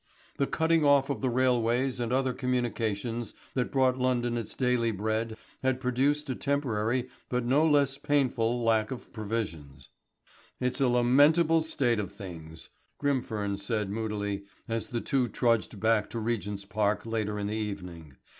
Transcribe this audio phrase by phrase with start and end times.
[0.37, 5.37] The cutting off of the railways and other communications that brought London its daily bread
[5.61, 9.89] had produced a temporary, but no less painful lack of provisions.
[10.59, 12.69] "It's a lamentable state of things,"
[12.99, 18.15] Grimfern said moodily as the two trudged back to Regent's Park later in the evening.